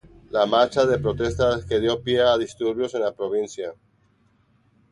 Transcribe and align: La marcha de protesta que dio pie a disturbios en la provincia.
La 0.35 0.47
marcha 0.47 0.83
de 0.87 0.97
protesta 1.03 1.49
que 1.73 1.79
dio 1.83 1.95
pie 2.07 2.23
a 2.29 2.31
disturbios 2.43 2.95
en 3.01 3.07
la 3.09 3.13
provincia. 3.21 3.71